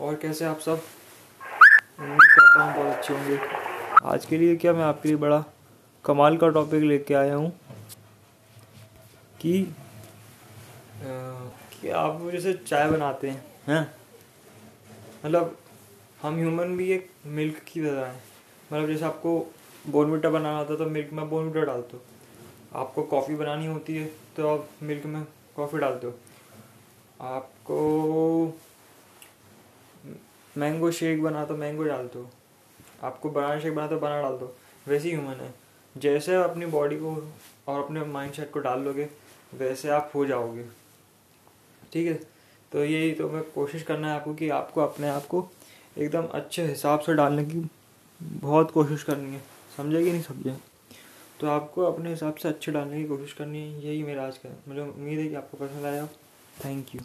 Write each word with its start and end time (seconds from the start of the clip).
और 0.00 0.14
कैसे 0.14 0.44
आप 0.44 0.58
सब? 0.58 0.80
उम्मीद 2.00 2.20
करता 2.22 2.62
हूँ 2.64 2.74
बहुत 2.74 2.96
अच्छे 2.96 3.14
होंगे। 3.14 3.38
आज 4.04 4.24
के 4.26 4.38
लिए 4.38 4.56
क्या 4.56 4.72
मैं 4.72 4.84
आपके 4.84 5.08
लिए 5.08 5.16
बड़ा 5.16 5.44
कमाल 6.04 6.36
का 6.36 6.48
टॉपिक 6.48 6.82
लेके 6.82 7.14
आया 7.14 7.34
हूँ 7.34 7.50
कि 9.40 9.62
कि 11.72 11.88
आप 11.90 12.20
जैसे 12.32 12.52
चाय 12.66 12.90
बनाते 12.90 13.30
हैं। 13.30 13.44
हैं। 13.66 13.94
मतलब 15.24 15.56
हम 16.22 16.36
ह्यूमन 16.36 16.76
भी 16.76 16.90
एक 16.92 17.10
मिल्क 17.26 17.58
की 17.68 17.80
तरह 17.80 18.06
हैं। 18.06 18.22
मतलब 18.72 18.88
जैसे 18.88 19.04
आपको 19.04 19.38
बोनविटा 19.88 20.30
बनाना 20.30 20.58
होता 20.58 20.72
है 20.72 20.78
तो 20.78 20.86
मिल्क 20.86 21.12
में 21.12 21.28
बोनविटा 21.30 21.64
डालते 21.64 21.96
हो 21.96 22.78
आपको 22.80 23.02
कॉफ़ी 23.02 23.34
बनानी 23.34 23.66
होती 23.66 23.96
है 23.96 24.06
तो 24.36 24.48
आप 24.48 24.68
मिल्क 24.82 25.06
में 25.06 25.22
कॉफ़ी 25.56 25.78
डालते 25.78 26.06
हो 26.06 26.14
आपको 27.26 28.55
मैंगो 30.56 30.90
शेक 30.90 31.22
बना 31.22 31.44
तो 31.44 31.56
मैंगो 31.56 31.84
डाल 31.84 32.06
दो। 32.06 32.30
आपको 33.02 33.30
बनाना 33.30 33.60
शेक 33.60 33.74
बना 33.74 33.86
तो 33.86 33.98
बना 33.98 34.22
डाल 34.22 34.32
दो। 34.32 34.56
वैसे 34.88 35.08
ही 35.08 35.14
ह्यूमन 35.14 35.34
है। 35.34 35.54
जैसे 35.96 36.34
आप 36.34 36.50
अपनी 36.50 36.66
बॉडी 36.66 36.96
को 36.96 37.32
और 37.68 37.84
अपने 37.84 38.04
माइंड 38.04 38.34
सेट 38.34 38.50
को 38.50 38.60
डाल 38.60 38.80
लोगे, 38.80 39.08
वैसे 39.54 39.88
आप 39.88 40.12
हो 40.14 40.26
जाओगे। 40.26 40.64
ठीक 41.92 42.06
है? 42.06 42.14
तो 42.72 42.84
यही 42.84 43.12
तो 43.12 43.28
मैं 43.28 43.42
कोशिश 43.50 43.82
करना 43.82 44.08
है 44.08 44.14
आपको 44.14 44.34
कि 44.34 44.48
आपको 44.48 44.80
अपने 44.80 45.08
आप 45.08 45.26
को 45.26 45.48
एकदम 45.98 46.26
अच्छे 46.26 46.66
हिसाब 46.66 47.00
से 47.00 47.14
डालने 47.14 47.44
की 47.44 47.70
बहुत 48.22 48.70
कोशिश 48.70 49.02
करनी 49.02 49.34
है। 49.34 49.42
समझे 49.76 50.04
कि 50.04 50.12
नहीं 50.12 50.22
समझे? 50.22 50.56
तो 51.40 51.46
आपको 51.46 51.82
अपने 51.82 52.10
हिसाब 52.10 52.34
से 52.34 52.48
अच्छे 52.48 52.72
डालने 52.72 53.02
की 53.02 53.08
कोशिश 53.08 53.32
करनी 53.32 53.58
है। 53.58 53.86
यही 53.86 54.02
मेरा 54.02 54.26
आज 54.26 54.38
का 54.38 54.48
मुझे 54.68 54.80
उम्मीद 54.80 55.18
है 55.18 55.28
कि 55.28 55.34
आपको 55.34 55.56
पसंद 55.56 55.84
आया। 55.84 56.06
Thank 56.64 56.94
you 56.94 57.00